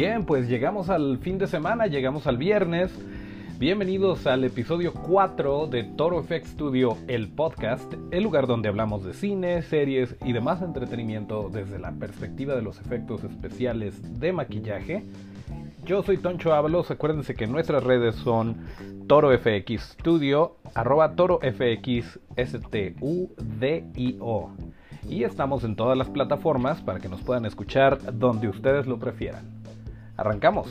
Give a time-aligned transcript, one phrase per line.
[0.00, 2.90] Bien, pues llegamos al fin de semana, llegamos al viernes.
[3.58, 9.12] Bienvenidos al episodio 4 de Toro FX Studio, el podcast, el lugar donde hablamos de
[9.12, 15.04] cine, series y demás entretenimiento desde la perspectiva de los efectos especiales de maquillaje.
[15.84, 18.56] Yo soy Toncho Ábalos, acuérdense que nuestras redes son
[19.06, 23.00] Toro FX Studio, arroba Toro FX S-T-U-D-I-O.
[25.10, 29.59] Y estamos en todas las plataformas para que nos puedan escuchar donde ustedes lo prefieran.
[30.20, 30.68] Arrancamos.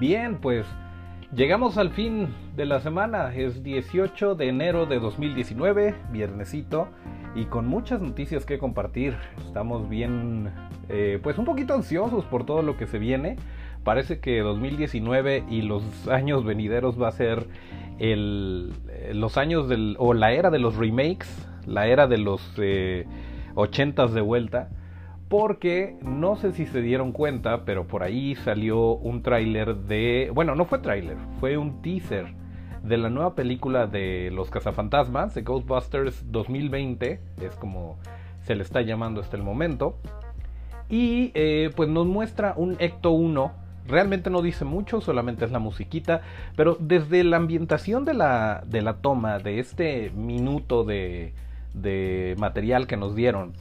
[0.00, 0.66] Bien, pues
[1.32, 3.32] llegamos al fin de la semana.
[3.36, 6.88] Es 18 de enero de 2019, viernesito,
[7.36, 9.16] y con muchas noticias que compartir.
[9.46, 10.50] Estamos bien,
[10.88, 13.36] eh, pues un poquito ansiosos por todo lo que se viene.
[13.84, 17.46] Parece que 2019 y los años venideros va a ser
[17.98, 18.72] el,
[19.12, 21.28] los años del, o la era de los remakes,
[21.66, 23.06] la era de los eh,
[23.54, 24.68] 80 de vuelta,
[25.28, 30.54] porque no sé si se dieron cuenta, pero por ahí salió un tráiler de, bueno,
[30.54, 32.34] no fue tráiler, fue un teaser
[32.82, 37.98] de la nueva película de Los Cazafantasmas, de Ghostbusters 2020, es como
[38.42, 39.98] se le está llamando hasta el momento,
[40.88, 45.58] y eh, pues nos muestra un Ecto 1 Realmente no dice mucho, solamente es la
[45.58, 46.22] musiquita,
[46.56, 51.32] pero desde la ambientación de la, de la toma, de este minuto de,
[51.74, 53.52] de material que nos dieron,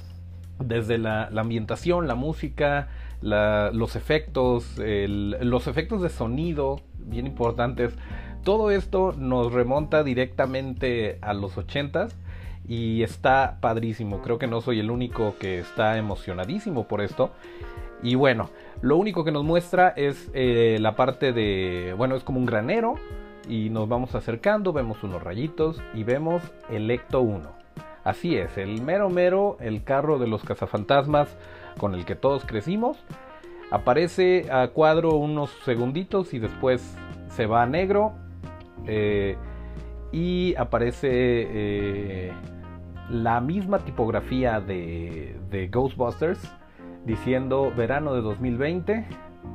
[0.60, 2.88] desde la, ambientación, la música,
[3.22, 7.94] los efectos, los efectos de sonido, bien importantes,
[8.44, 12.16] todo esto nos remonta directamente a los ochentas
[12.68, 14.22] y está padrísimo.
[14.22, 17.32] Creo que no soy el único que está emocionadísimo por esto.
[18.04, 18.50] Y bueno,
[18.82, 22.96] lo único que nos muestra es eh, la parte de, bueno, es como un granero
[23.48, 27.66] y nos vamos acercando, vemos unos rayitos y vemos el Ecto 1.
[28.04, 31.36] Así es, el mero mero, el carro de los cazafantasmas
[31.80, 32.98] con el que todos crecimos.
[33.72, 36.96] Aparece a cuadro unos segunditos y después
[37.30, 38.14] se va a negro.
[38.86, 39.36] Eh,
[40.12, 42.32] y aparece eh,
[43.10, 46.40] la misma tipografía de, de Ghostbusters
[47.06, 49.06] diciendo verano de 2020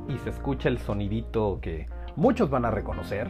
[0.07, 3.29] y se escucha el sonidito que muchos van a reconocer.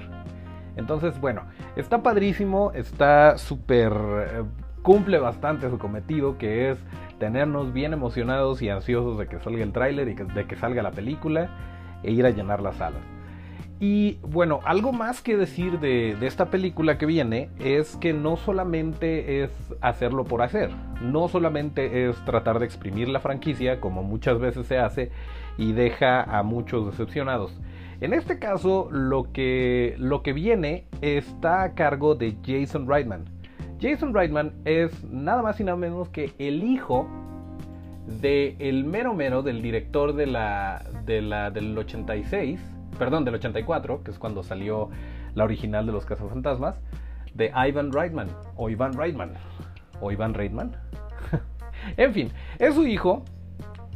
[0.77, 1.43] Entonces, bueno,
[1.75, 3.93] está padrísimo, está súper...
[3.93, 4.43] Eh,
[4.81, 6.79] cumple bastante su cometido que es
[7.19, 10.91] tenernos bien emocionados y ansiosos de que salga el tráiler y de que salga la
[10.91, 11.49] película
[12.01, 13.01] e ir a llenar las salas.
[13.83, 19.41] Y bueno, algo más que decir de, esta película que viene es que no solamente
[19.41, 19.49] es
[19.81, 20.69] hacerlo por hacer,
[21.01, 25.09] no solamente es tratar de exprimir la franquicia como muchas veces se hace
[25.57, 27.59] y deja a muchos decepcionados.
[28.01, 33.25] En este caso, lo que, lo que viene está a cargo de Jason Reitman.
[33.81, 37.09] Jason Reitman es nada más y nada menos que el hijo
[38.21, 42.59] de el mero mero del director de la, de la del 86
[43.01, 44.91] perdón, del 84, que es cuando salió
[45.33, 46.79] la original de los Cazafantasmas,
[47.33, 49.33] de Ivan Reitman, o Ivan Reitman,
[49.99, 50.75] o Ivan Reitman.
[51.97, 53.25] en fin, es su hijo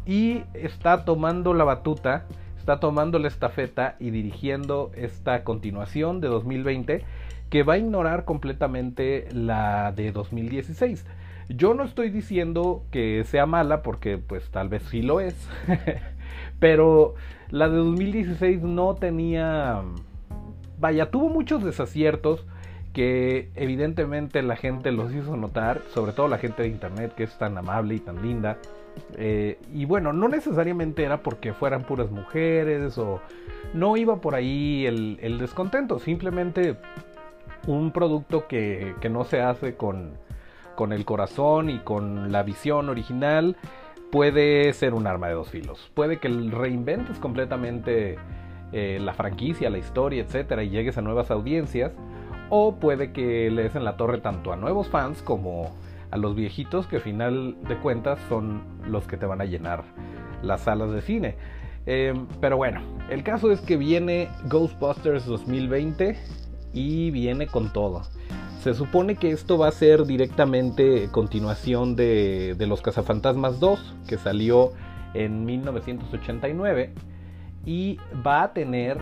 [0.08, 2.26] y está tomando la batuta,
[2.58, 7.06] está tomando la estafeta y dirigiendo esta continuación de 2020
[7.52, 11.06] que va a ignorar completamente la de 2016.
[11.50, 15.36] Yo no estoy diciendo que sea mala porque pues tal vez sí lo es.
[16.60, 17.14] Pero
[17.56, 19.82] la de 2016 no tenía...
[20.78, 22.46] Vaya, tuvo muchos desaciertos
[22.92, 27.38] que evidentemente la gente los hizo notar, sobre todo la gente de internet que es
[27.38, 28.58] tan amable y tan linda.
[29.16, 33.22] Eh, y bueno, no necesariamente era porque fueran puras mujeres o
[33.74, 36.76] no iba por ahí el, el descontento, simplemente
[37.68, 40.12] un producto que, que no se hace con,
[40.76, 43.56] con el corazón y con la visión original
[44.12, 45.92] puede ser un arma de dos filos.
[45.94, 48.18] Puede que reinventes completamente
[48.72, 51.92] eh, la franquicia, la historia, etcétera, y llegues a nuevas audiencias.
[52.50, 55.76] O puede que le des en la torre tanto a nuevos fans como
[56.12, 59.84] a los viejitos, que al final de cuentas son los que te van a llenar
[60.44, 61.36] las salas de cine.
[61.86, 66.18] Em, pero bueno, el caso es que viene Ghostbusters 2020
[66.74, 68.04] y viene con todo.
[68.66, 74.72] Se supone que esto va a ser directamente continuación de, Los Cazafantasmas 2, que salió
[75.14, 76.92] en 1989,
[77.64, 78.98] y va a tener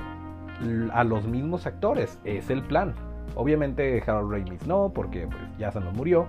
[0.92, 2.94] a los mismos actores, es el plan.
[3.36, 6.28] Obviamente Harold Ramis no, porque pues, ya se nos murió,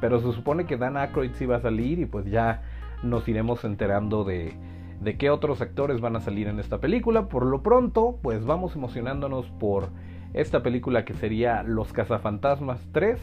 [0.00, 2.62] pero se supone que Dan Aykroyd sí va a salir y pues ya
[3.04, 4.54] nos iremos enterando de,
[5.00, 7.28] de qué otros actores van a salir en esta película.
[7.28, 9.90] Por lo pronto, pues vamos emocionándonos por
[10.34, 13.20] esta película que sería Los Cazafantasmas 3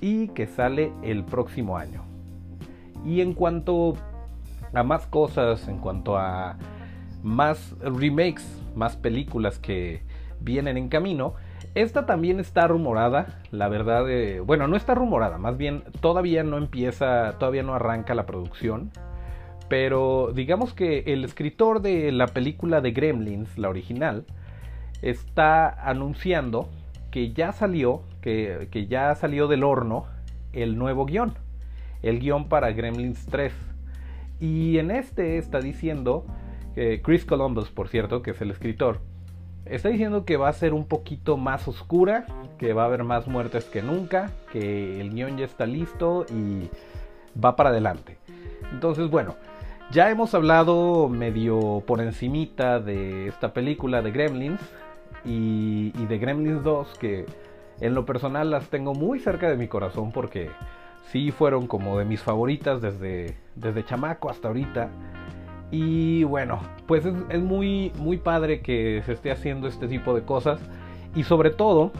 [0.00, 2.04] y que sale el próximo año.
[3.04, 3.94] Y en cuanto
[4.72, 6.56] a más cosas, en cuanto a
[7.22, 8.44] más remakes,
[8.74, 10.02] más películas que
[10.40, 11.34] vienen en camino,
[11.74, 16.56] esta también está rumorada, la verdad, eh, bueno, no está rumorada, más bien todavía no
[16.56, 18.90] empieza, todavía no arranca la producción,
[19.68, 24.24] pero digamos que el escritor de la película de Gremlins, la original,
[25.10, 26.68] está anunciando
[27.10, 30.06] que ya salió, que, que ya salió del horno
[30.52, 31.34] el nuevo guion,
[32.02, 33.52] el guion para Gremlins 3.
[34.40, 36.26] Y en este está diciendo,
[36.74, 39.00] que Chris Columbus, por cierto, que es el escritor,
[39.64, 42.26] está diciendo que va a ser un poquito más oscura,
[42.58, 46.68] que va a haber más muertes que nunca, que el guion ya está listo y
[47.42, 48.18] va para adelante.
[48.72, 49.36] Entonces, bueno,
[49.90, 54.60] ya hemos hablado medio por encimita de esta película de Gremlins
[55.26, 57.26] y, de Gremlins 2 que
[57.80, 60.50] en lo personal las tengo muy cerca de mi corazón porque
[61.10, 64.90] sí fueron como de mis favoritas desde, desde chamaco hasta ahorita.
[65.70, 70.22] Y bueno, pues es, es, muy, muy padre que se esté haciendo este tipo de
[70.22, 70.60] cosas.
[71.14, 71.90] Y sobre todo,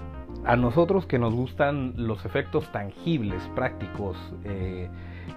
[0.46, 4.88] a nosotros que nos gustan los efectos tangibles, prácticos, eh,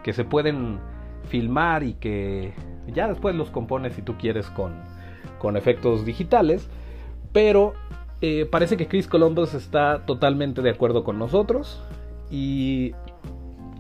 [0.04, 0.80] que se pueden
[1.28, 2.54] filmar y que
[2.88, 4.74] ya después los compones si tú quieres con,
[5.40, 6.70] con efectos digitales.
[7.32, 7.74] Pero
[8.22, 11.82] eh, parece que Chris Columbus está totalmente de acuerdo con nosotros
[12.30, 12.94] y,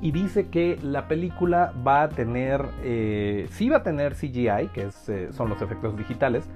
[0.02, 4.90] y dice que la película va a tener, eh, sí va a tener CGI, que
[5.08, 6.50] eh, son los efectos digitales,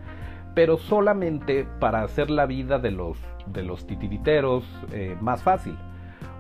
[0.56, 3.18] pero solamente para hacer la vida de los,
[3.48, 4.64] de los titiriteros
[5.20, 5.76] más fácil.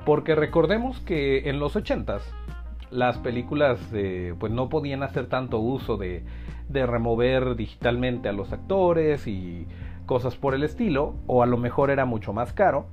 [0.05, 2.21] Porque recordemos que en los 80s
[2.91, 3.79] las películas
[4.37, 6.23] pues no podían hacer tanto uso de,
[6.69, 9.65] de remover digitalmente a los actores y
[10.05, 12.87] cosas por el estilo, o a lo mejor era mucho más caro,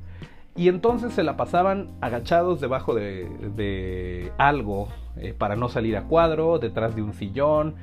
[0.56, 6.58] y entonces se la pasaban agachados debajo de, algo eh, para no salir a cuadro,
[6.58, 7.76] detrás de un sillón,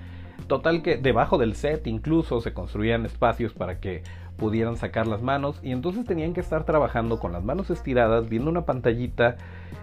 [0.47, 4.03] total que debajo del set incluso se construían espacios para que
[4.37, 8.49] pudieran sacar las manos y entonces tenían que estar trabajando con las manos estiradas, viendo
[8.49, 9.37] una pantallita,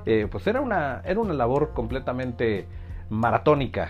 [0.06, 2.66] eh, pues era una, era una labor completamente
[3.10, 3.88] maratónica.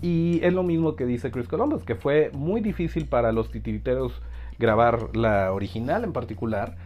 [0.00, 4.22] Y es lo mismo que dice Chris Columbus, que fue muy difícil para los titiriteros
[4.58, 6.76] grabar la original en particular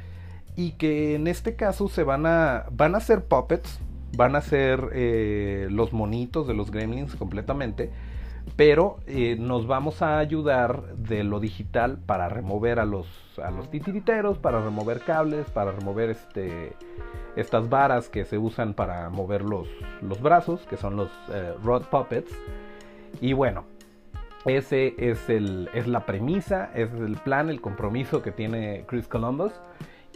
[0.56, 3.80] y que en este caso se van a van a ser puppets
[4.16, 7.90] van a ser eh, los monitos de los gremlins completamente
[8.56, 13.06] pero eh, nos vamos a ayudar de lo digital para remover a los
[13.42, 16.74] a los titiriteros para remover cables para remover este
[17.36, 19.68] estas varas que se usan para mover los,
[20.00, 22.32] los brazos que son los eh, rod puppets.
[23.20, 23.64] Y bueno
[24.44, 29.52] ese es, el, es la premisa, es el plan, el compromiso que tiene Chris Columbus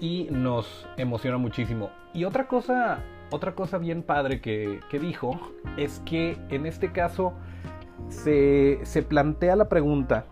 [0.00, 1.90] y nos emociona muchísimo.
[2.12, 2.98] Y otra cosa,
[3.30, 5.38] otra cosa bien padre que, dijo
[5.76, 7.34] es que en este caso
[8.08, 10.26] se, se plantea la pregunta,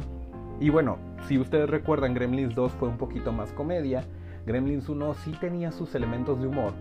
[0.60, 4.04] y bueno, si ustedes recuerdan, Gremlins 2 fue un poquito más comedia,
[4.46, 6.72] Gremlins 1 sí tenía sus elementos de humor,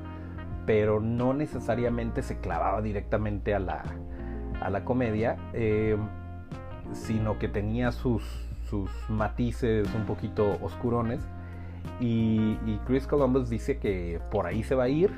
[0.66, 3.84] pero no necesariamente se clavaba directamente a la,
[4.62, 5.38] a la comedia.
[5.54, 5.98] Eh,
[6.94, 8.24] sino que tenía sus,
[8.70, 11.22] sus matices un poquito oscurones.
[12.00, 15.12] Y, Chris Columbus dice que por ahí se va a ir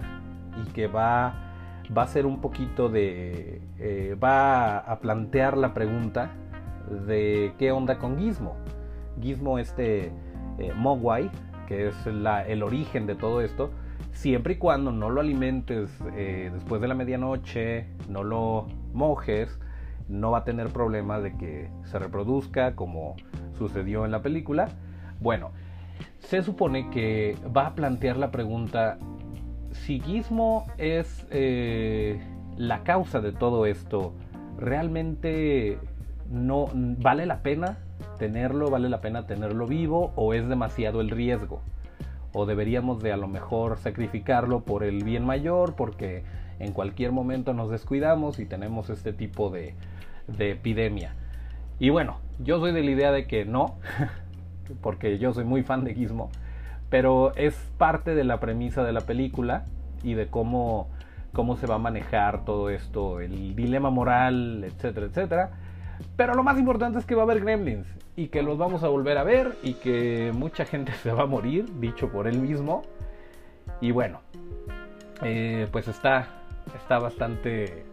[0.64, 1.36] y que va,
[1.96, 3.62] va a ser un poquito de...
[3.80, 6.32] Eh, va a plantear la pregunta
[7.08, 8.56] de qué onda con Gizmo.
[9.22, 10.12] Gizmo este
[10.58, 11.30] eh, Mogwai,
[11.68, 13.72] que es el origen de todo esto,
[14.12, 19.60] siempre y cuando no lo alimentes eh, después de la medianoche, no lo mojes,
[20.08, 23.16] no va a tener problemas de que se reproduzca como
[23.58, 24.70] sucedió en la película.
[25.20, 25.52] Bueno,
[26.20, 28.98] se supone que va a plantear la pregunta
[29.72, 32.20] si Gizmo es eh,
[32.58, 34.14] la causa de todo esto,
[34.58, 35.78] ¿realmente
[36.30, 37.78] no vale la pena
[38.18, 41.62] tenerlo, vale la pena tenerlo vivo o es demasiado el riesgo?
[42.34, 46.24] O deberíamos de a lo mejor sacrificarlo por el bien mayor porque
[46.60, 49.76] en cualquier momento nos descuidamos y tenemos este tipo de,
[50.28, 51.14] de epidemia.
[51.80, 53.76] Y bueno, yo soy de la idea de que no,
[54.82, 56.30] porque yo soy muy fan de Gizmo,
[56.90, 59.66] pero es parte de la premisa de la película
[60.04, 60.88] y de cómo,
[61.34, 65.52] cómo se va a manejar todo esto, el dilema moral, etcétera, etcétera.
[66.16, 68.88] Pero lo más importante es que va a haber gremlins y que los vamos a
[68.88, 72.84] volver a ver y que mucha gente se va a morir, dicho por él mismo.
[73.82, 74.22] Y bueno,
[75.22, 76.35] eh, pues está,
[76.74, 77.86] está bastante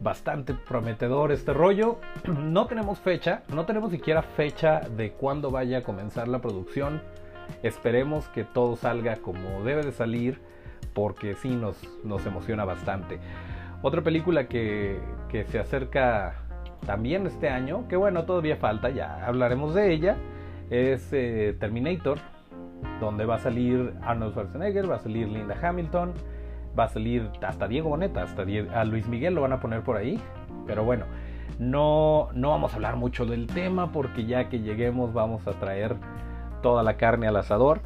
[0.00, 1.98] bastante prometedor este rollo.
[2.28, 7.00] No tenemos fecha, no tenemos siquiera fecha de cuándo vaya a comenzar la producción.
[7.62, 10.40] Esperemos que todo salga como debe de salir,
[10.92, 13.18] porque sí nos, nos emociona bastante.
[13.82, 16.34] Otra película que, que se acerca
[16.86, 20.16] también este año, que bueno, todavía falta, ya hablaremos de ella,
[20.70, 22.18] es eh, Terminator,
[23.00, 26.12] donde va a salir Arnold Schwarzenegger, va a salir Linda Hamilton,
[26.78, 29.96] va a salir hasta Diego Boneta, hasta a Luis Miguel lo van a poner por
[29.96, 30.20] ahí,
[30.66, 31.04] pero bueno,
[31.58, 35.96] no, no vamos a hablar mucho del tema porque ya que lleguemos vamos a traer
[36.62, 37.80] toda la carne al asador.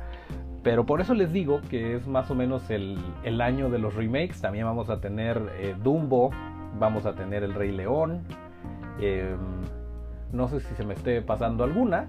[0.62, 3.94] Pero por eso les digo que es más o menos el, el año de los
[3.94, 4.40] remakes.
[4.40, 6.30] También vamos a tener eh, Dumbo,
[6.78, 8.22] vamos a tener El Rey León.
[9.00, 9.38] Em,
[10.32, 12.08] no sé si se me esté pasando alguna,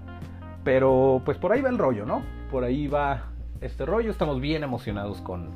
[0.64, 2.22] pero pues por ahí va el rollo, ¿no?
[2.50, 4.10] Por ahí va este rollo.
[4.10, 5.50] Estamos bien emocionados con,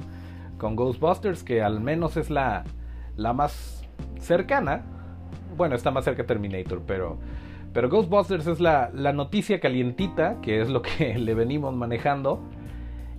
[0.65, 2.65] con Ghostbusters, que al menos es la,
[3.19, 3.85] la más
[4.19, 4.81] cercana.
[5.59, 7.19] Bueno, está más cerca Terminator, pero,
[7.75, 12.41] pero Ghostbusters es la, la noticia calientita, que es lo que le venimos manejando.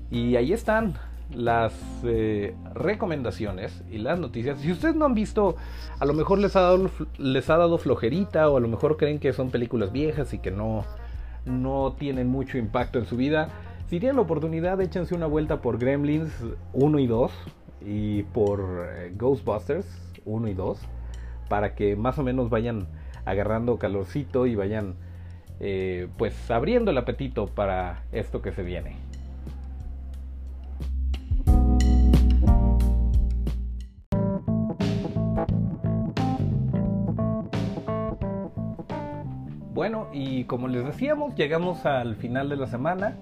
[0.10, 0.96] Y ahí están
[1.36, 1.72] las
[2.04, 4.60] eh, recomendaciones y las noticias.
[4.60, 5.56] Si ustedes no han visto,
[6.00, 9.20] a lo mejor les ha, dado, les ha dado flojerita o a lo mejor creen
[9.20, 10.84] que son películas viejas y que no,
[11.46, 13.50] no tienen mucho impacto en su vida.
[13.88, 16.32] Si tienen la oportunidad, échense una vuelta por Gremlins
[16.74, 17.32] 1 y 2
[17.82, 19.86] y por eh, Ghostbusters
[20.26, 20.80] 1 y 2
[21.50, 22.88] para que más o menos vayan
[23.26, 24.96] agarrando calorcito y vayan
[25.60, 28.98] eh, pues abriendo el apetito para esto que se viene.
[39.76, 43.16] Bueno, y como les decíamos, llegamos al final de la semana.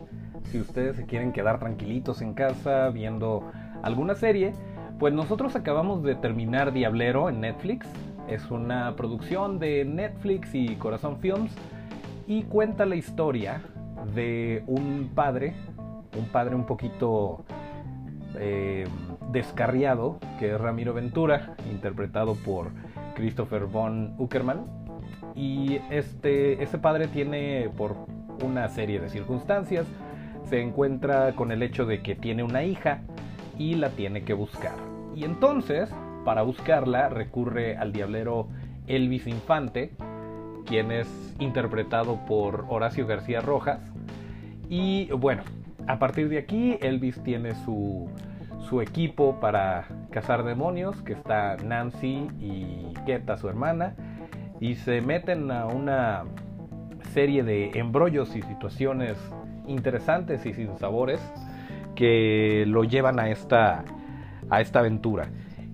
[0.46, 4.54] Si ustedes se quieren quedar tranquilitos en casa viendo alguna serie,
[5.00, 7.88] pues nosotros acabamos de terminar Diablero en Netflix.
[8.28, 11.54] Es una producción de Netflix y Corazón Films
[12.28, 13.62] y cuenta la historia
[14.14, 15.56] de un padre,
[16.18, 17.44] un padre un poquito
[18.36, 18.86] eh,
[19.32, 22.70] descarriado, que es Ramiro Ventura, interpretado por
[23.16, 24.84] Christopher von Uckerman
[25.36, 27.96] y este, este padre tiene, por
[28.44, 29.88] una serie de circunstancias,
[30.54, 33.02] se encuentra con el hecho de que tiene una hija
[33.58, 34.76] y la tiene que buscar.
[35.16, 35.90] Y entonces,
[36.26, 38.50] para buscarla, recurre al diablero
[38.86, 39.96] Elvis Infante,
[40.68, 41.08] quien es
[41.40, 43.80] interpretado por Horacio García Rojas.
[44.70, 45.42] Y bueno,
[45.88, 48.08] a partir de aquí, Elvis tiene su,
[48.70, 53.96] su equipo para cazar demonios, que está Nancy y Keta, su hermana,
[54.60, 56.26] y se meten a una
[57.12, 59.18] serie de embrollos y situaciones
[59.68, 61.20] interesantes y sin sabores
[61.96, 63.84] que lo llevan a esta,
[64.50, 65.30] a esta aventura.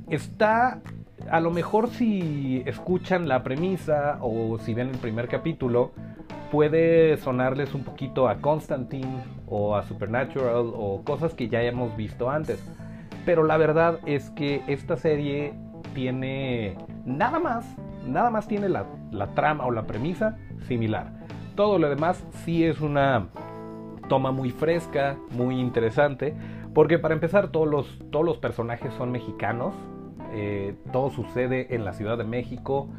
[0.10, 0.82] Está,
[1.30, 5.92] a lo mejor si escuchan la premisa o si ven el primer capítulo,
[6.52, 12.30] puede sonarles un poquito a Constantine o a Supernatural o cosas que ya hemos visto
[12.30, 12.64] antes.
[13.26, 15.54] Pero la verdad es que esta serie
[15.94, 17.66] tiene nada más
[18.06, 18.86] nada más tiene la,
[19.36, 21.12] trama o la premisa similar.
[21.56, 23.28] Todo lo demás sí es una
[24.10, 26.36] toma muy fresca, muy interesante,
[26.74, 29.74] porque para empezar todos los, todos los personajes son mexicanos,
[30.34, 32.90] eh, todo sucede en la Ciudad de México,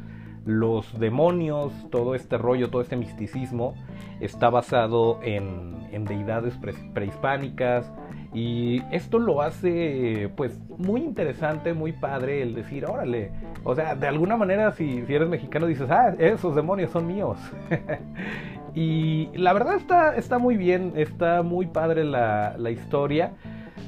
[0.43, 3.75] los demonios, todo este rollo, todo este misticismo
[4.19, 6.57] está basado en, en deidades
[6.93, 7.91] prehispánicas,
[8.33, 13.31] y esto lo hace pues muy interesante, muy padre el decir, órale,
[13.63, 17.37] o sea, de alguna manera si, si eres mexicano dices, ah, esos demonios son míos.
[18.73, 23.33] y la verdad está, está muy bien, está muy padre la, la historia.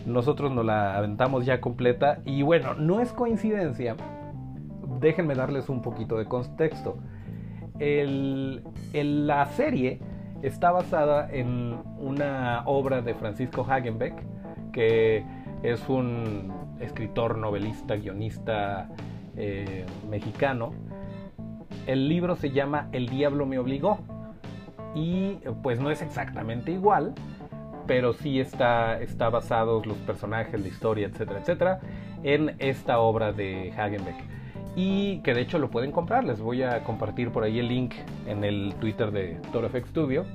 [0.06, 3.96] Nosotros nos la aventamos ya completa y bueno, no es coincidencia.
[5.00, 6.98] Déjenme darles un poquito de contexto.
[7.80, 10.00] La serie
[10.42, 14.14] está basada en una obra de Francisco Hagenbeck,
[14.72, 15.26] que
[15.64, 18.90] es un escritor, novelista, guionista
[19.38, 20.74] eh, mexicano.
[21.88, 24.00] El libro se llama El diablo me obligó
[24.96, 27.14] y pues no es exactamente igual,
[27.88, 31.80] pero sí está, está basados los personajes, la historia, etcétera, etcétera,
[32.24, 34.16] en esta obra de Hagenbeck.
[34.76, 37.94] Y que de hecho lo pueden comprar, les voy a compartir por ahí el link
[38.28, 40.26] en el Twitter de ToroFX Studio.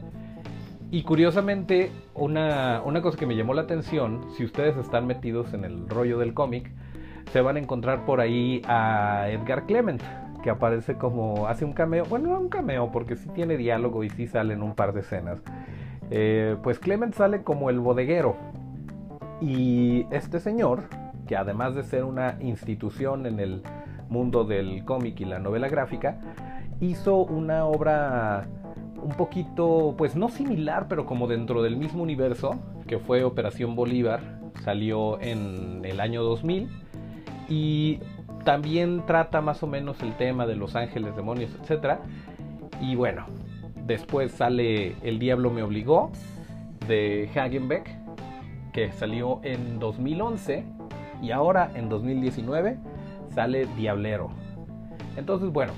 [0.91, 5.88] Y curiosamente, una, cosa que me llamó la atención, si ustedes están metidos en el
[5.88, 6.71] rollo del cómic,
[7.33, 10.03] se van a encontrar por ahí a Edgar Clement,
[10.42, 14.11] que aparece como, hace un cameo, bueno, no un cameo, porque sí tiene diálogo y
[14.11, 15.40] sí sale en un par de escenas.
[16.11, 18.37] Eh, pues Clement sale como el bodeguero.
[19.40, 20.85] Y este señor,
[21.26, 23.62] que además de ser una institución en el
[24.09, 26.18] mundo del cómic y la novela gráfica,
[26.80, 28.47] hizo una obra
[29.02, 34.21] un poquito, pues no similar, pero como dentro del mismo universo, que fue Operación Bolívar,
[34.64, 36.68] salió en el año 2000
[37.49, 38.00] y
[38.45, 41.99] también trata más o menos el tema de los ángeles, demonios, etc.
[42.80, 43.26] Y bueno,
[43.87, 46.12] después sale El Diablo me obligó
[46.87, 47.90] de Hagenbeck,
[48.73, 50.64] que salió en 2011
[51.23, 52.78] y ahora en 2019
[53.35, 54.30] sale Diablero.
[55.16, 55.73] Entonces, bueno,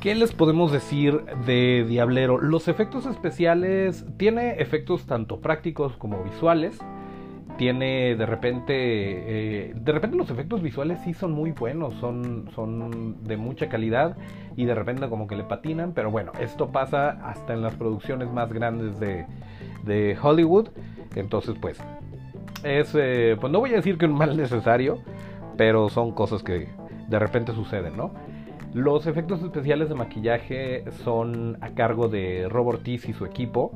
[0.00, 2.38] ¿qué les podemos decir de Diablero?
[2.38, 6.78] Los efectos especiales tiene efectos tanto prácticos como visuales
[7.58, 13.22] tiene de repente, eh, de repente los efectos visuales sí son muy buenos, son, son
[13.24, 14.16] de mucha calidad
[14.56, 18.30] y de repente como que le patinan, pero bueno, esto pasa hasta en las producciones
[18.32, 19.26] más grandes de,
[19.84, 20.68] de Hollywood,
[21.16, 21.78] entonces pues
[22.62, 25.00] es, eh, pues no voy a decir que un mal necesario,
[25.56, 26.68] pero son cosas que
[27.08, 28.12] de repente suceden, ¿no?
[28.72, 33.72] Los efectos especiales de maquillaje son a cargo de Robert Ortiz y su equipo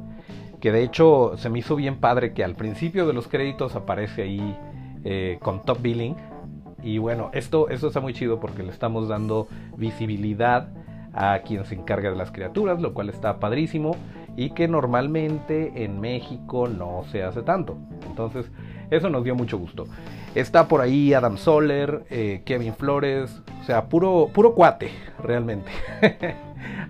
[0.62, 4.22] que de hecho se me hizo bien padre que al principio de los créditos aparece
[4.22, 4.56] ahí
[5.02, 6.14] eh, con Top Billing.
[6.84, 10.68] Y bueno, esto, esto está muy chido porque le estamos dando visibilidad
[11.12, 13.96] a quien se encarga de las criaturas, lo cual está padrísimo
[14.36, 17.76] y que normalmente en México no se hace tanto.
[18.06, 18.48] Entonces,
[18.92, 19.86] eso nos dio mucho gusto.
[20.36, 25.72] Está por ahí Adam Soler, eh, Kevin Flores, o sea, puro, puro cuate, realmente,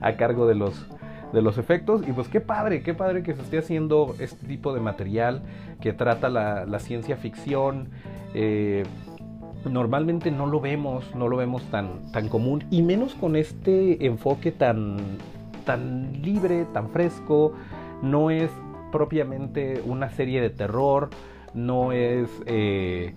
[0.02, 0.86] a cargo de los,
[1.32, 2.02] de los efectos.
[2.06, 5.42] Y pues qué padre, qué padre que se esté haciendo este tipo de material
[5.80, 7.88] que trata la, ciencia ficción.
[8.34, 8.84] Eh,
[9.68, 12.64] normalmente no lo vemos, no lo vemos tan, tan común.
[12.70, 14.96] Y menos con este enfoque tan,
[15.64, 17.54] tan libre, tan fresco.
[18.02, 18.50] No es
[18.90, 21.10] propiamente una serie de terror.
[21.54, 22.28] No es.
[22.46, 23.14] Eh,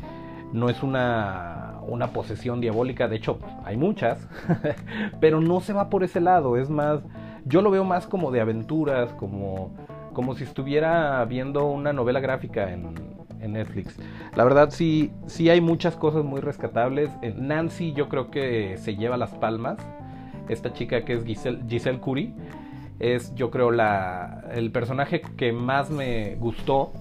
[0.54, 4.28] no es una, una posesión diabólica, de hecho hay muchas,
[5.20, 7.02] pero no se va por ese lado, es más,
[7.46, 9.72] yo lo veo más como de aventuras, como,
[10.14, 13.96] como si estuviera viendo una novela gráfica en, Netflix.
[14.36, 17.12] La verdad sí, sí hay muchas cosas muy rescatables.
[17.36, 19.78] Nancy yo creo que se lleva las palmas.
[20.50, 22.34] Esta chica que es Giselle, Giselle Curry
[22.98, 26.92] es yo creo la, el personaje que más me gustó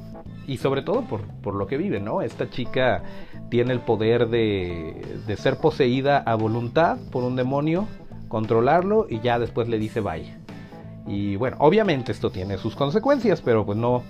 [0.47, 2.21] y sobre todo por, por, lo que vive, ¿no?
[2.21, 3.03] Esta chica
[3.49, 7.89] tiene el poder de, de ser poseída a voluntad por un demonio
[8.35, 10.35] controlarlo y ya después le dice bye.
[11.07, 14.03] Y bueno, obviamente esto tiene sus consecuencias, pero pues no,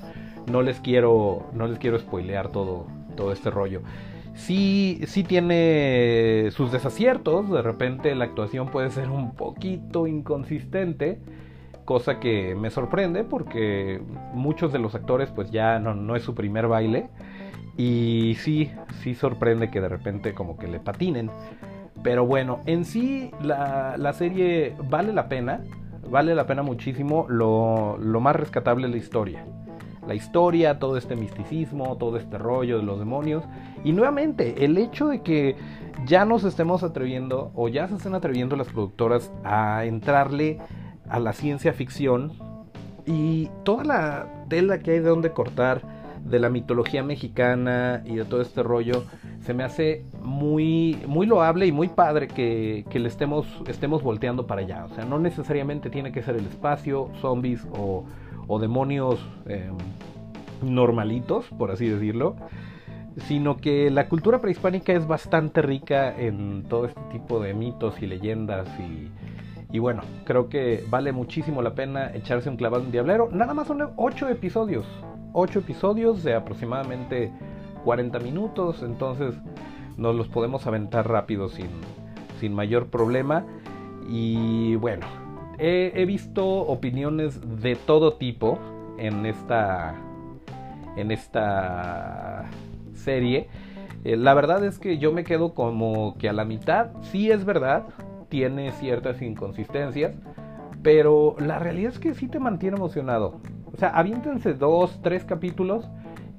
[0.50, 3.82] no les quiero, no les quiero spoilear todo, todo este rollo.
[4.34, 11.18] Sí, sí tiene sus desaciertos, de repente la actuación puede ser un poquito inconsistente,
[11.84, 14.00] cosa que me sorprende porque
[14.32, 17.10] muchos de los actores pues ya no, no es su primer baile
[17.76, 18.70] y sí,
[19.02, 21.30] sí sorprende que de repente como que le patinen.
[22.04, 25.64] Pero bueno, en sí la, serie vale la pena,
[26.08, 27.26] vale la pena muchísimo.
[27.30, 29.46] Lo, más rescatable es la historia.
[30.06, 33.42] La historia, todo este misticismo, todo este rollo de los demonios.
[33.84, 35.56] Y nuevamente, el hecho de que
[36.04, 40.58] ya nos estemos atreviendo, o ya se estén atreviendo las productoras a entrarle
[41.08, 42.32] a la ciencia ficción
[43.06, 45.93] y toda la tela que hay de donde cortar
[46.24, 49.04] de la mitología mexicana y de todo este rollo,
[49.42, 54.62] se me hace muy, muy loable y muy padre que, le estemos, estemos volteando para
[54.62, 54.86] allá.
[54.86, 58.04] O sea, no necesariamente tiene que ser el espacio, zombies o,
[58.58, 59.76] demonios em,
[60.62, 62.36] normalitos, por así decirlo,
[63.26, 68.06] sino que la cultura prehispánica es bastante rica en todo este tipo de mitos y
[68.06, 69.08] leyendas y,
[69.74, 73.28] y bueno, creo que vale muchísimo la pena echarse un clavado en Diablero.
[73.32, 74.86] Nada más son 8 episodios.
[75.34, 77.30] 8 episodios de aproximadamente
[77.84, 79.34] 40 minutos, entonces
[79.96, 81.68] nos los podemos aventar rápido sin,
[82.40, 83.44] sin mayor problema.
[84.08, 85.06] Y bueno,
[85.58, 88.58] he, visto opiniones de todo tipo
[88.98, 89.94] en esta,
[90.96, 92.44] en esta
[92.94, 93.48] serie.
[94.04, 97.44] Eh, la verdad es que yo me quedo como que a la mitad, sí es
[97.44, 97.86] verdad,
[98.28, 100.14] tiene ciertas inconsistencias,
[100.82, 103.40] pero la realidad es que sí te mantiene emocionado.
[103.74, 105.88] O sea, aviéntense dos, tres capítulos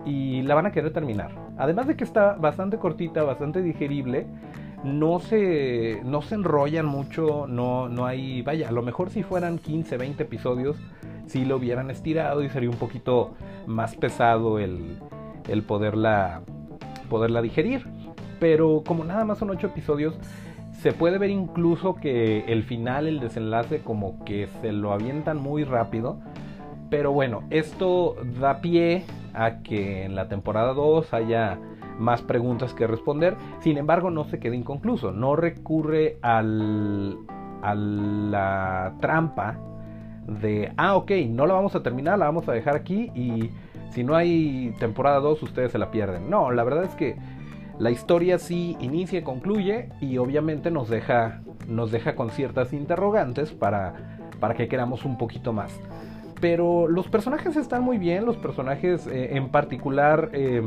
[0.05, 1.31] y la van a querer terminar.
[1.57, 4.25] Además de que está bastante cortita, bastante digerible,
[4.85, 9.57] no se, no se enrollan mucho, no, no hay, vaya, a lo mejor si fueran
[9.57, 10.77] 15, 20 episodios,
[11.25, 13.33] si lo hubieran estirado y sería un poquito
[13.67, 14.97] más pesado el,
[15.49, 16.41] el poderla,
[17.09, 17.85] poderla digerir.
[18.39, 20.17] Pero como nada más son 8 episodios,
[20.81, 25.63] se puede ver incluso que el final, el desenlace, como que se lo avientan muy
[25.63, 26.19] rápido.
[26.89, 31.59] Pero bueno, esto da pie a que en la temporada 2 haya,
[31.99, 33.35] más preguntas que responder.
[33.61, 37.17] Sin embargo, no se queda inconcluso, no recurre al,
[37.61, 39.57] a la trampa
[40.27, 43.51] de, ah, ok, no la vamos a terminar, la vamos a dejar aquí y
[43.91, 46.29] si no hay temporada 2 ustedes se la pierden.
[46.29, 47.15] No, la verdad es que
[47.79, 53.51] la historia sí inicia y concluye y obviamente nos deja, nos deja con ciertas interrogantes
[53.51, 55.79] para, para que queramos un poquito más.
[56.41, 60.63] Pero los personajes están muy bien, los personajes eh, en particular eh,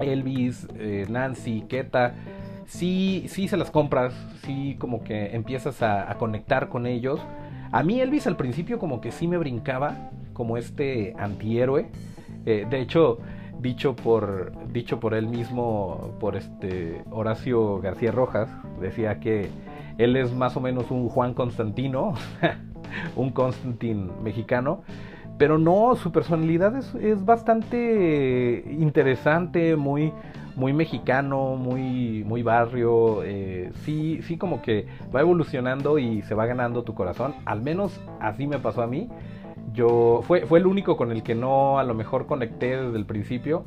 [0.00, 2.14] Elvis, eh, Nancy, Keta,
[2.66, 7.20] sí, sí se las compras, sí como que empiezas a, conectar con ellos.
[7.70, 11.88] A mí Elvis al principio como que sí me brincaba como este antihéroe.
[12.44, 13.18] de hecho,
[13.60, 18.48] dicho por, dicho por él mismo, por este Horacio García Rojas,
[18.80, 19.50] decía que
[19.98, 22.14] él es más o menos un Juan Constantino,
[23.16, 24.82] un Constantin mexicano,
[25.38, 30.12] pero no, su personalidad es, bastante interesante, muy,
[30.56, 36.46] muy mexicano, muy, muy barrio, eh, sí, sí como que va evolucionando y se va
[36.46, 39.08] ganando tu corazón, al menos así me pasó a mí.
[39.72, 43.06] Yo fue, fue el único con el que no a lo mejor conecté desde el
[43.06, 43.64] principio,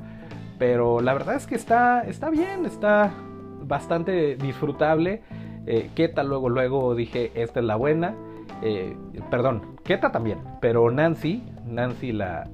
[0.60, 3.14] pero la verdad es que está, está bien, está
[3.64, 5.22] bastante disfrutable.
[5.66, 8.16] Eh, Keta luego, luego dije, esta es la buena.
[8.62, 8.96] Eh,
[9.30, 12.48] perdón, Keta también, pero Nancy, Nancy la,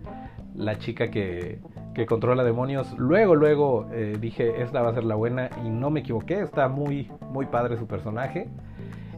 [0.56, 1.60] la chica que,
[1.98, 5.90] que controla demonios, luego, luego eh, dije, esta va a ser la buena y no
[5.90, 8.50] me equivoqué, está muy, muy padre su personaje.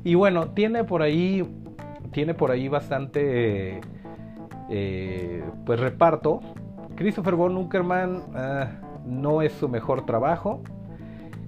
[0.03, 1.43] Y bueno, tiene por ahí,
[2.11, 3.81] tiene por ahí bastante
[4.69, 6.39] eh, pues reparto.
[6.95, 8.67] Christopher von Uckerman ah,
[9.05, 10.61] no es su mejor trabajo.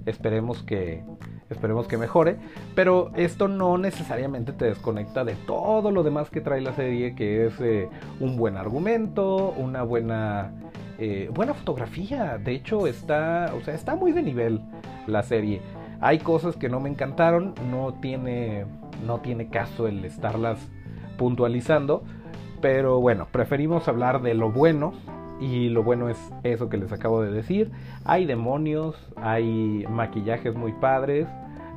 [0.05, 1.03] Esperemos que,
[1.51, 2.37] esperemos que mejore.
[2.75, 7.45] Pero esto no necesariamente te desconecta de todo lo demás que trae la serie, que
[7.47, 10.51] es eh, un buen argumento, una buena,
[10.97, 12.37] eh, buena fotografía.
[12.37, 14.61] De hecho, está, o sea, está muy de nivel
[15.07, 15.61] la serie.
[15.99, 18.65] Hay cosas que no me encantaron, no tiene,
[19.05, 20.57] no tiene caso el estarlas
[21.17, 22.03] puntualizando
[22.61, 24.93] pero bueno, preferimos hablar de lo bueno.
[25.41, 27.71] Y lo bueno es eso que les acabo de decir.
[28.05, 31.27] Hay demonios, hay maquillajes muy padres,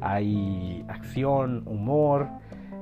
[0.04, 2.28] hay acción, humor.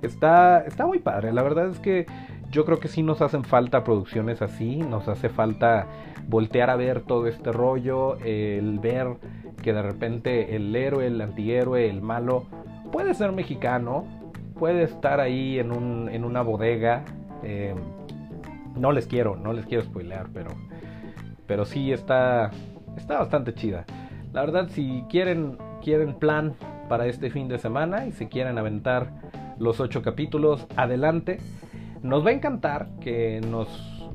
[0.03, 1.33] Está, está muy padre.
[1.33, 2.07] La verdad es que
[2.51, 4.77] yo creo que sí nos hacen falta producciones así.
[4.77, 5.87] Nos hace falta
[6.29, 8.17] voltear a ver todo este rollo.
[8.19, 9.17] El ver
[9.63, 12.47] que de repente el héroe, el antihéroe, el malo
[12.91, 14.05] puede ser mexicano.
[14.59, 17.05] Puede estar ahí en, un, en una bodega
[17.43, 17.75] eh,
[18.77, 20.51] no les quiero, no les quiero spoilear, pero,
[21.47, 22.51] pero sí está,
[22.97, 23.85] está bastante chida.
[24.33, 26.55] La verdad, si quieren, quieren plan
[26.93, 29.15] para este fin de semana y si quieren aventar
[29.59, 31.39] los ocho capítulos, adelante.
[32.03, 33.67] Nos va a encantar que nos,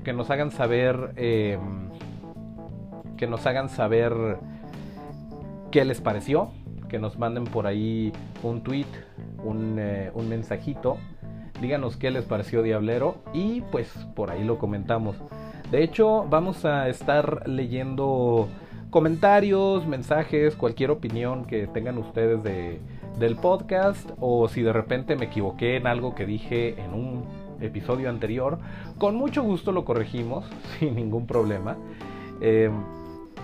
[0.04, 1.90] que nos hagan saber, em,
[3.18, 4.14] que nos hagan saber
[5.72, 6.52] qué les pareció,
[6.88, 8.14] que nos manden por ahí
[8.44, 8.86] un tweet,
[9.44, 10.98] un, eh, un mensajito
[11.60, 15.16] díganos qué les pareció Diablero y pues por ahí lo comentamos.
[15.72, 18.48] De hecho, vamos a estar leyendo
[18.90, 22.80] comentarios, mensajes, cualquier opinión que tengan ustedes de,
[23.20, 27.26] del podcast o si de repente me equivoqué en algo que dije en un
[27.60, 28.60] episodio anterior,
[28.98, 30.46] con mucho gusto lo corregimos
[30.80, 31.78] sin ningún problema.
[32.42, 32.74] Em,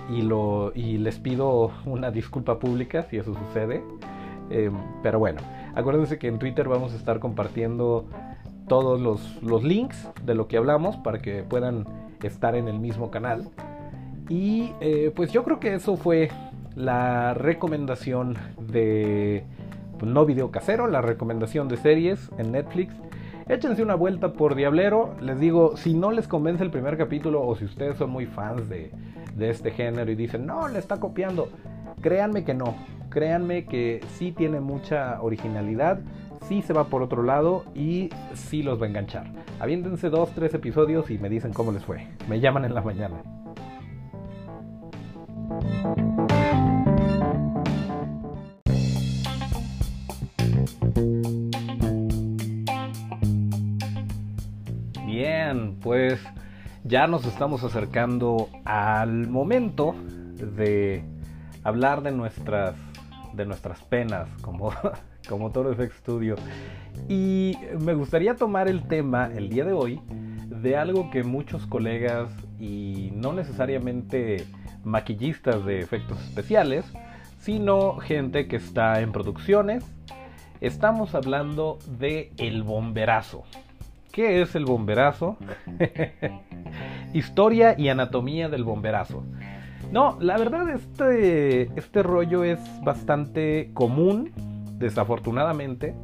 [0.09, 3.83] y, lo, y les pido una disculpa pública si eso sucede.
[4.49, 5.39] Em, pero bueno,
[5.75, 8.05] Acuérdense que en Twitter vamos a estar compartiendo
[8.67, 11.85] todos los, links de lo que hablamos para que puedan
[12.21, 13.49] estar en el mismo canal.
[14.29, 16.29] Y eh, pues yo creo que eso fue
[16.75, 19.43] la recomendación de
[19.99, 22.93] pues, no video casero, la recomendación de series en Netflix.
[23.47, 25.15] Échense una vuelta por Diablero.
[25.21, 28.69] Les digo, si no les convence el primer capítulo o si ustedes son muy fans
[28.69, 28.91] de,
[29.35, 31.49] de este género y dicen, no, le está copiando,
[32.01, 32.75] créanme que no
[33.13, 35.99] créanme que sí tiene mucha originalidad,
[36.47, 39.27] sí se va por otro lado y sí los va a enganchar.
[39.59, 42.07] Aviéntense dos, tres episodios y me dicen cómo les fue.
[42.27, 43.42] Me llaman en la mañana.
[55.05, 56.19] Bien, pues
[56.83, 59.95] ya nos estamos acercando al momento
[60.55, 61.03] de
[61.63, 62.75] hablar de nuestras
[63.33, 64.71] de nuestras penas como,
[65.29, 66.35] como Toro FX Studio.
[67.09, 70.01] Y me gustaría tomar el tema el día de hoy
[70.47, 72.29] de algo que muchos colegas
[72.59, 74.45] y no necesariamente
[74.83, 76.85] maquillistas de efectos especiales,
[77.39, 79.83] sino gente que está en producciones.
[80.61, 83.43] Estamos hablando de el bomberazo.
[84.11, 85.37] ¿Qué es el bomberazo?
[87.13, 89.23] Historia y anatomía del bomberazo.
[89.91, 94.31] No, la verdad este, este rollo es bastante común,
[94.77, 95.95] desafortunadamente.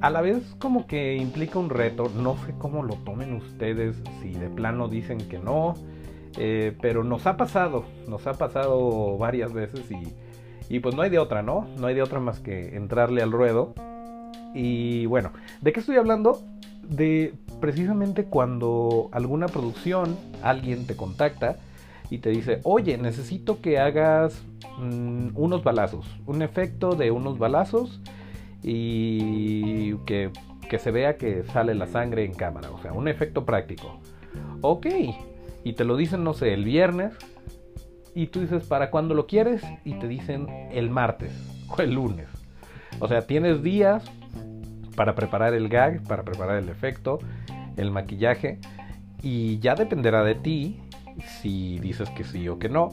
[0.00, 4.32] A la vez como que implica un reto, no sé cómo lo tomen ustedes, si
[4.32, 5.74] de plano dicen que no,
[6.38, 11.10] eh, pero nos ha pasado, nos ha pasado varias veces y, y pues no hay
[11.10, 11.66] de otra, ¿no?
[11.78, 13.74] No hay de otra más que entrarle al ruedo.
[14.54, 16.42] Y bueno, ¿de qué estoy hablando?
[16.82, 21.56] De precisamente cuando alguna producción, alguien te contacta
[22.10, 24.42] y te dice, oye, necesito que hagas
[24.78, 28.00] mm, unos balazos, un efecto de unos balazos
[28.62, 30.30] y que,
[30.68, 33.98] que se vea que sale la sangre en cámara, o sea, un efecto práctico.
[34.60, 34.86] Ok,
[35.64, 37.14] y te lo dicen, no sé, el viernes,
[38.14, 39.62] y tú dices, ¿para cuándo lo quieres?
[39.84, 41.32] Y te dicen el martes
[41.68, 42.28] o el lunes.
[42.98, 44.04] O sea, tienes días
[44.96, 47.18] para preparar el gag, para preparar el efecto,
[47.76, 48.58] el maquillaje,
[49.22, 50.80] y ya dependerá de ti
[51.40, 52.90] si dices que sí o que no.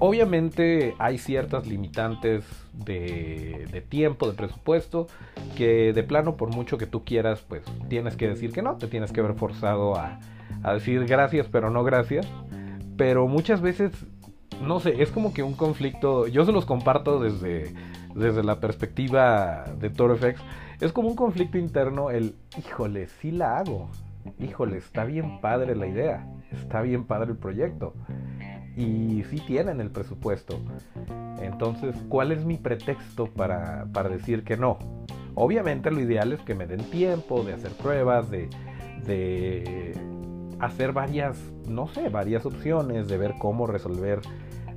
[0.00, 5.08] Obviamente hay ciertas limitantes de, tiempo, de presupuesto,
[5.56, 8.86] que de plano por mucho que tú quieras, pues tienes que decir que no, te
[8.86, 10.20] tienes que ver forzado a,
[10.62, 12.26] a decir gracias pero no gracias.
[12.96, 13.92] Pero muchas veces,
[14.60, 17.72] no sé, es como que un conflicto, yo se los comparto desde,
[18.14, 20.40] desde la perspectiva de ToroFX,
[20.80, 23.88] es como un conflicto interno el, híjole, sí la hago,
[24.40, 27.94] híjole, está bien padre la idea, está bien padre el proyecto.
[28.76, 30.60] Y sí tienen el presupuesto.
[31.40, 34.78] Entonces, ¿cuál es mi pretexto para, para decir que no?
[35.34, 38.48] Obviamente lo ideal es que me den tiempo de hacer pruebas, de,
[39.04, 39.96] de
[40.60, 44.20] hacer varias, no sé, varias opciones, de ver cómo resolver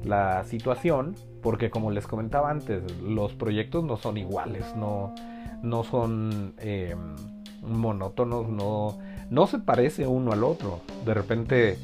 [0.04, 5.14] la situación, porque como les comentaba antes, los proyectos no son iguales, no,
[5.64, 6.96] no son eh,
[7.62, 8.98] monótonos, no,
[9.30, 10.82] no se parece uno al otro.
[11.06, 11.78] De repente,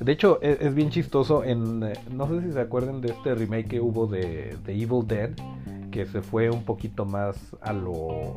[0.00, 1.44] de hecho, e, es, bien chistoso.
[1.44, 5.06] En, eh, no sé si se acuerdan de este remake que hubo de, de, Evil
[5.06, 5.30] Dead,
[5.90, 8.36] que se fue un poquito más a lo,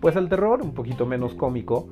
[0.00, 1.88] pues al terror, un poquito menos cómico.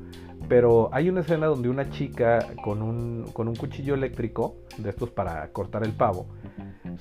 [0.49, 5.11] Pero hay una escena donde una chica con un, con un cuchillo eléctrico, de estos
[5.11, 6.27] para cortar el pavo,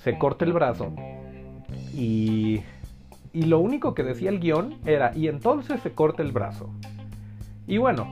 [0.03, 0.93] se corta el brazo
[1.93, 2.61] y,
[3.33, 6.69] y lo único que decía el guion era, y entonces se corta el brazo.
[7.67, 8.11] Y bueno,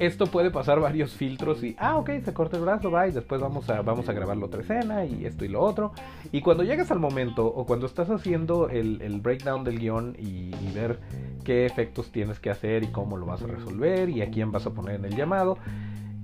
[0.00, 3.38] esto puede pasar varios filtros y, ah, ok, se corta el brazo, va, y después
[3.38, 5.92] vamos a, vamos a grabar la otra escena y esto y lo otro.
[6.32, 11.00] Y cuando llegas al momento o cuando estás haciendo el, breakdown del guion y, ver
[11.44, 14.64] qué efectos tienes que hacer y cómo lo vas a resolver y a quién vas
[14.64, 15.58] a poner en el llamado,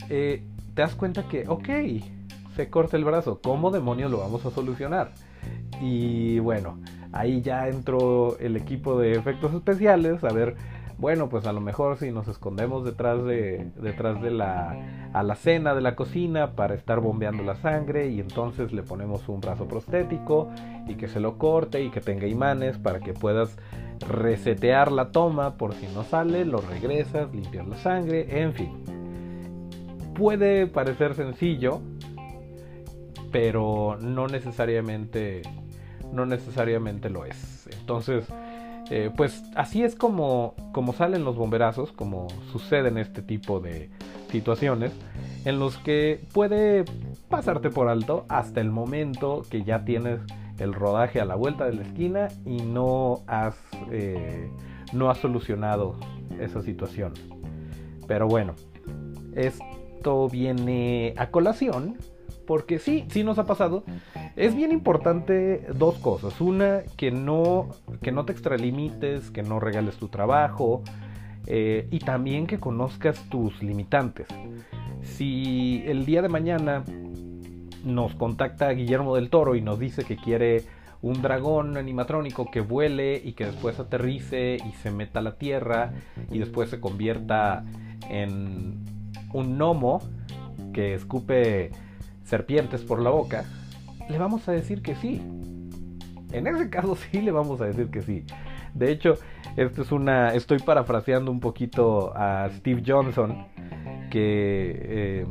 [0.08, 0.42] eh,
[0.74, 1.68] te das cuenta que, ok,
[2.54, 5.12] se corta el brazo, ¿cómo demonios lo vamos a solucionar?
[5.82, 6.78] Y bueno,
[7.12, 10.56] ahí ya entró el equipo de efectos especiales a ver
[10.98, 15.82] bueno, pues a lo mejor si nos escondemos detrás de, detrás de la alacena de
[15.82, 20.48] la cocina para estar bombeando la sangre y entonces le ponemos un brazo prostético
[20.88, 23.58] y que se lo corte y que tenga imanes para que puedas
[24.08, 28.72] resetear la toma por si no sale, lo regresas, limpiar la sangre, en fin.
[30.14, 31.80] Puede parecer sencillo,
[33.30, 35.42] pero no necesariamente
[36.12, 37.68] no necesariamente lo es.
[37.80, 38.26] Entonces,
[38.90, 43.90] eh, pues así es como, como salen los bomberazos, como sucede en este tipo de
[44.30, 44.92] situaciones,
[45.44, 46.84] en los que puede
[47.28, 50.20] pasarte por alto hasta el momento que ya tienes
[50.58, 53.56] el rodaje a la vuelta de la esquina y no has,
[53.90, 54.50] eh,
[54.92, 55.96] no has solucionado
[56.40, 57.14] esa situación.
[58.06, 58.54] Pero bueno,
[59.34, 61.96] esto viene a colación
[62.46, 63.84] porque sí, sí nos ha pasado.
[64.36, 66.40] Es bien importante dos cosas.
[66.40, 67.68] Una, que no,
[68.02, 70.82] que no te extralimites, que no regales tu trabajo.
[71.46, 74.26] Eh, y también que conozcas tus limitantes.
[75.02, 76.84] Si el día de mañana
[77.84, 80.64] nos contacta Guillermo del Toro y nos dice que quiere
[81.02, 85.92] un dragón animatrónico que vuele y que después aterrice y se meta a la tierra
[86.32, 87.64] y después se convierta
[88.10, 88.84] en
[89.32, 90.00] un gnomo
[90.72, 91.70] que escupe
[92.26, 93.44] serpientes por la boca,
[94.08, 95.22] le vamos a decir que sí.
[96.32, 98.24] En ese caso sí le vamos a decir que sí.
[98.74, 99.14] De hecho,
[99.56, 100.34] esto es una.
[100.34, 103.46] Estoy parafraseando un poquito a Steve Johnson.
[104.10, 104.74] Que.
[104.76, 105.26] Eh,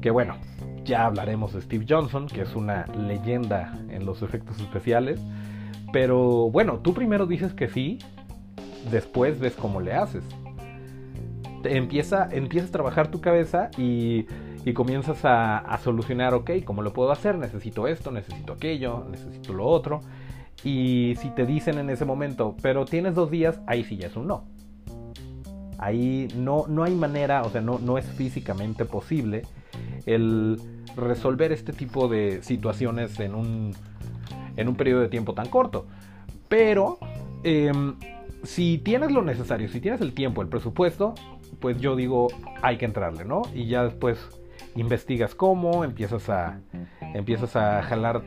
[0.00, 0.36] que bueno.
[0.84, 5.20] Ya hablaremos de Steve Johnson, que es una leyenda en los efectos especiales.
[5.92, 7.98] Pero bueno, tú primero dices que sí.
[8.90, 10.24] Después ves cómo le haces.
[11.64, 14.24] empieza, empiezas a trabajar tu cabeza y
[14.64, 17.38] y comienzas a, solucionar, ok, ¿cómo lo puedo hacer?
[17.38, 20.00] Necesito esto, necesito aquello, necesito lo otro.
[20.64, 24.16] Y si te dicen en ese momento, pero tienes dos días, ahí sí ya es
[24.16, 24.44] un no.
[25.78, 29.42] Ahí no, no hay manera, o sea, no, no es físicamente posible
[30.06, 30.60] el
[30.96, 33.74] resolver este tipo de situaciones en un,
[34.56, 35.86] en un periodo de tiempo tan corto.
[36.48, 36.98] Pero
[37.44, 37.94] em,
[38.42, 41.14] si tienes lo necesario, si tienes el tiempo, el presupuesto,
[41.60, 42.28] pues yo digo,
[42.62, 43.42] hay que entrarle, ¿no?
[43.54, 44.18] Y ya después
[44.76, 46.60] investigas cómo, empiezas a,
[47.14, 48.22] empiezas a jalar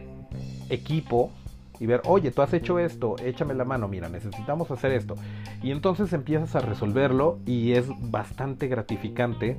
[0.70, 1.32] equipo
[1.80, 5.16] y ver, oye, tú has hecho esto, échame la mano, mira, necesitamos hacer esto.
[5.64, 9.58] Y entonces empiezas a resolverlo y es bastante gratificante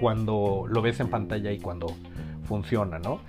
[0.00, 1.86] cuando lo ves en pantalla y cuando
[2.44, 3.20] funciona, ¿no?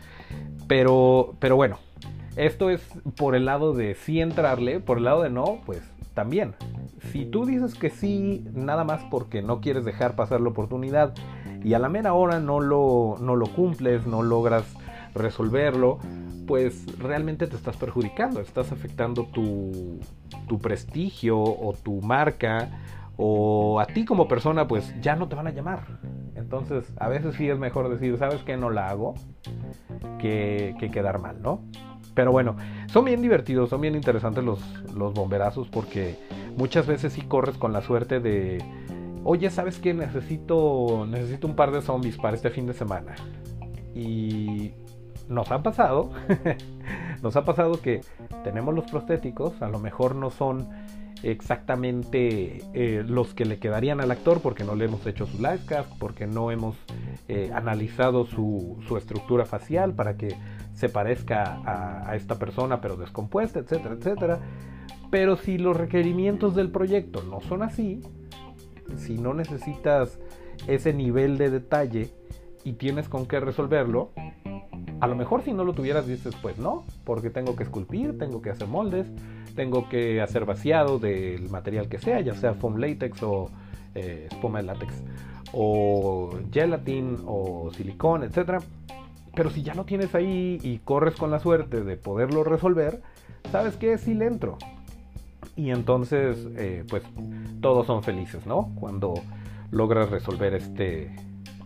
[0.67, 1.78] Pero, pero bueno,
[2.36, 2.82] esto es
[3.17, 5.82] por el lado de sí entrarle, por el lado de no, pues
[6.13, 6.56] también.
[7.12, 11.13] Si tú dices que sí, nada más porque no quieres dejar pasar la oportunidad
[11.63, 14.65] y a la mera hora no lo, no lo cumples, no logras
[15.13, 16.00] resolverlo,
[16.48, 20.00] pues realmente te estás perjudicando, estás afectando tu,
[20.48, 22.69] tu prestigio o tu marca
[23.17, 25.86] o a ti como persona, pues ya no te van a llamar.
[26.36, 28.56] Entonces, a veces sí es mejor decir, ¿sabes qué?
[28.56, 29.15] No la hago
[30.19, 31.62] que, que quedar mal, ¿no?
[32.15, 32.56] Pero bueno,
[32.88, 34.60] son bien divertidos, son bien interesantes los,
[34.95, 36.17] los bomberazos porque
[36.58, 38.63] muchas veces sí corres con la suerte de,
[39.23, 39.93] oye, ¿sabes qué?
[39.93, 43.15] Necesito, necesito un par de zombies para este fin de semana.
[43.95, 44.71] Y
[45.27, 46.12] nos ha pasado,
[47.21, 48.01] nos ha pasado que
[48.43, 50.67] tenemos los prostéticos, a lo mejor no son
[51.21, 55.91] exactamente eh, los que le quedarían al actor porque no le hemos hecho su livecast,
[55.99, 56.77] porque no hemos
[57.27, 60.36] eh, analizado su, su, estructura facial para que
[60.73, 64.39] se parezca a, a, esta persona pero descompuesta, etcétera, etcétera.
[65.12, 68.01] Pero si los requerimientos del proyecto no son así,
[68.97, 70.19] si no necesitas
[70.67, 72.10] ese nivel de detalle
[72.63, 74.12] y tienes con qué resolverlo,
[74.99, 78.41] a lo mejor si no lo tuvieras dices pues no, porque tengo que esculpir, tengo
[78.41, 79.08] que hacer moldes,
[79.56, 83.49] tengo que hacer vaciado del material que sea, ya sea foam latex o
[83.95, 84.93] eh, espuma de látex,
[85.54, 88.62] o gelatin o silicón, etc.
[89.36, 93.02] Pero si ya lo tienes ahí y corres con la suerte de poderlo resolver,
[93.52, 93.97] ¿sabes qué?
[93.97, 94.58] Sí le entro.
[95.60, 97.04] Y entonces, eh, pues
[97.60, 98.72] todos son felices, ¿no?
[98.80, 99.13] Cuando
[99.72, 101.13] logras resolver este,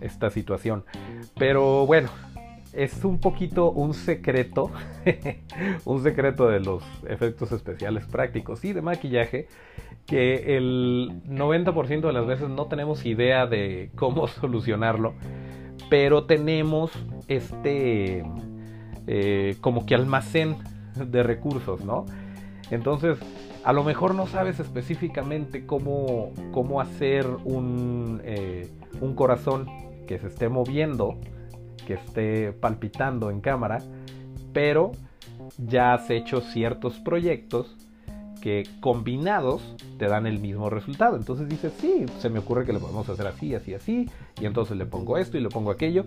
[0.01, 0.83] esta situación.
[1.37, 2.09] Pero bueno,
[2.73, 4.71] es un poquito un secreto,
[5.85, 9.47] un secreto de los efectos especiales prácticos y de maquillaje,
[10.07, 15.13] que el 90% de las veces no tenemos idea de cómo solucionarlo,
[15.91, 16.91] pero tenemos
[17.27, 18.23] este
[19.05, 20.55] eh, como que almacén
[20.95, 22.05] de recursos, ¿no?
[22.71, 23.19] Entonces,
[23.63, 28.69] a lo mejor no sabes específicamente cómo, cómo hacer un, eh,
[29.01, 29.67] un corazón
[30.07, 31.17] que se esté moviendo
[31.85, 33.79] que esté palpitando en cámara,
[34.53, 34.91] pero
[35.57, 37.75] ya has hecho ciertos proyectos
[38.41, 41.15] que combinados te dan el mismo resultado.
[41.15, 44.09] Entonces dices, sí, se me ocurre que lo podemos hacer así, así, así,
[44.41, 46.03] y entonces le pongo esto y le pongo aquello,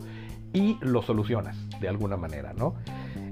[0.53, 2.75] y lo solucionas de alguna manera, ¿no?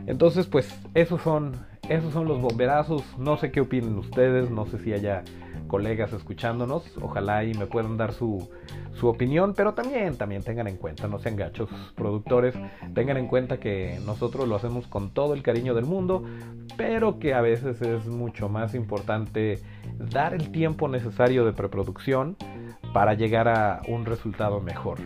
[0.07, 1.55] Entonces, pues esos son,
[1.89, 3.03] esos son los bomberazos.
[3.19, 5.23] No sé qué opinen ustedes, no sé si haya
[5.67, 8.49] colegas escuchándonos, ojalá y me puedan dar su,
[8.93, 12.55] su opinión, pero también, también tengan en cuenta, no sean gachos productores,
[12.95, 16.25] tengan en cuenta que nosotros lo hacemos con todo el cariño del mundo,
[16.77, 19.61] pero que a veces es mucho más importante
[19.99, 22.37] dar el tiempo necesario de preproducción
[22.93, 25.01] para llegar a un resultado mejor.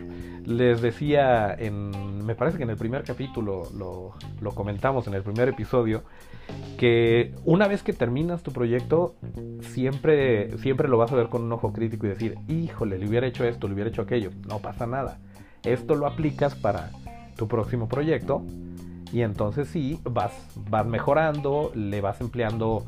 [0.45, 5.23] Les decía en, me parece que en el primer capítulo lo, lo comentamos en el
[5.23, 6.03] primer episodio,
[6.77, 9.15] que una vez que terminas tu proyecto,
[9.61, 13.27] siempre, siempre lo vas a ver con un ojo crítico y decir, híjole, le hubiera
[13.27, 14.31] hecho esto, le hubiera hecho aquello.
[14.47, 15.19] No pasa nada.
[15.63, 16.91] Esto lo aplicas para
[17.35, 18.45] tu próximo proyecto
[19.11, 20.31] y entonces sí, vas,
[20.69, 22.85] vas mejorando, le vas empleando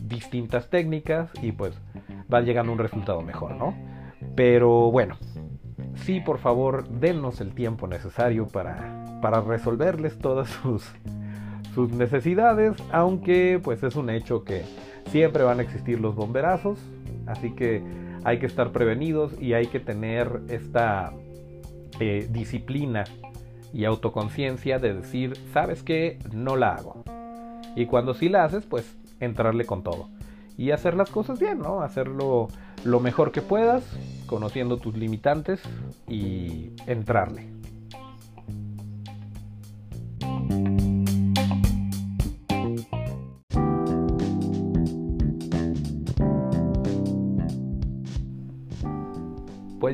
[0.00, 1.78] distintas técnicas y pues
[2.28, 3.74] vas llegando a un resultado mejor, ¿no?
[4.34, 5.16] Pero bueno,
[5.94, 10.90] sí, por favor, denos el tiempo necesario para, para resolverles todas sus
[11.76, 14.62] sus necesidades, aunque pues es un hecho que
[15.10, 16.78] siempre van a existir los bomberazos,
[17.26, 17.82] así que
[18.24, 21.12] hay que estar prevenidos y hay que tener esta
[22.00, 23.04] eh, disciplina
[23.74, 27.04] y autoconciencia de decir, sabes que no la hago.
[27.76, 30.08] Y cuando sí la haces, pues entrarle con todo.
[30.56, 31.82] Y hacer las cosas bien, ¿no?
[31.82, 32.48] Hacerlo
[32.84, 33.84] lo mejor que puedas,
[34.24, 35.60] conociendo tus limitantes
[36.08, 37.55] y entrarle.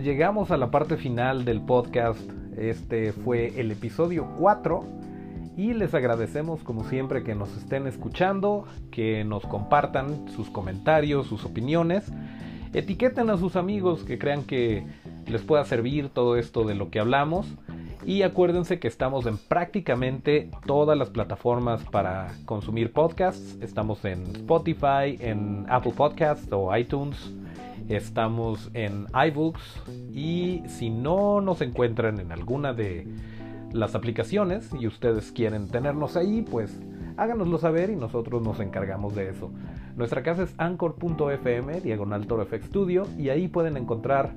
[0.02, 2.20] Llegamos a la parte final del podcast.
[2.56, 4.84] Este fue el episodio 4
[5.56, 11.44] y les agradecemos como siempre que nos estén escuchando, que nos compartan sus comentarios, sus
[11.44, 12.12] opiniones.
[12.74, 14.84] Etiqueten a sus amigos que crean que
[15.26, 17.46] les pueda servir todo esto de lo que hablamos.
[18.04, 23.56] Y acuérdense que estamos en prácticamente todas las plataformas para consumir podcasts.
[23.60, 27.32] Estamos en Spotify, en Apple Podcasts o iTunes.
[27.88, 29.82] Estamos en iBooks.
[30.12, 33.06] Y si no nos encuentran en alguna de
[33.72, 36.80] las aplicaciones y ustedes quieren tenernos ahí, pues
[37.16, 39.50] háganoslo saber y nosotros nos encargamos de eso.
[39.96, 44.34] Nuestra casa es anchor.fm, diagonal Toro FX Studio, y ahí pueden encontrar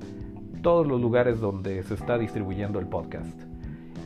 [0.61, 3.39] todos los lugares donde se está distribuyendo el podcast.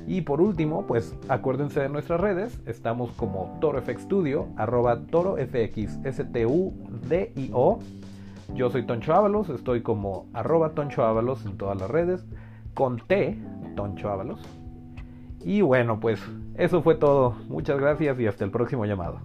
[0.09, 2.59] Y por último, pues acuérdense de nuestras redes.
[2.65, 7.79] Estamos como ToroFX Studio, arroba ToroFX, S-T-U-D-I-O.
[8.53, 12.25] Yo soy Toncho Ábalos, estoy como arroba Toncho Ábalos en todas las redes,
[12.73, 13.37] con T,
[13.75, 14.41] Toncho Ábalos.
[15.43, 16.21] Y bueno, pues
[16.55, 17.35] eso fue todo.
[17.47, 19.21] Muchas gracias y hasta el próximo llamado.